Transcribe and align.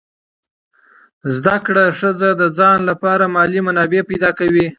زده 1.35 1.55
کړه 1.65 1.83
ښځه 1.99 2.29
د 2.41 2.43
ځان 2.57 2.79
لپاره 2.89 3.23
مالي 3.35 3.59
منابع 3.67 4.01
پیدا 4.09 4.29
کوي. 4.39 4.67